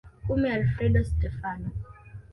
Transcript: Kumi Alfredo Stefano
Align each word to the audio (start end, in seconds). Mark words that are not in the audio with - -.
Kumi 0.25 0.47
Alfredo 0.55 1.01
Stefano 1.11 1.67